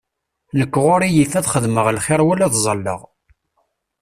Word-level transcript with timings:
Nek 0.59 0.73
ɣur-i 0.83 1.09
yif 1.15 1.33
ad 1.39 1.45
xedmeɣ 1.53 1.85
lxiṛ 1.97 2.21
wala 2.27 2.43
ad 2.47 2.55
ẓalleɣ. 2.65 3.01